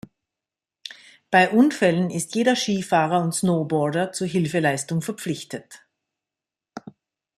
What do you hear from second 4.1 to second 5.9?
zur Hilfeleistung verpflichtet.